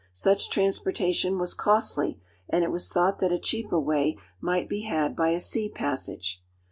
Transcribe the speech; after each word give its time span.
Such 0.13 0.49
transportation 0.49 1.37
was 1.37 1.53
costly, 1.53 2.19
and 2.49 2.63
it 2.63 2.71
was 2.71 2.91
thought 2.91 3.19
that 3.19 3.31
a 3.31 3.37
cheaper 3.37 3.79
way 3.79 4.17
might 4.39 4.67
be 4.67 4.81
had 4.81 5.15
by 5.15 5.29
a 5.29 5.39
sea 5.39 5.69
passage. 5.69 6.41